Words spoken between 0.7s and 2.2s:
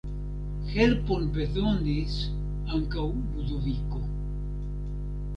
Helpon bezonis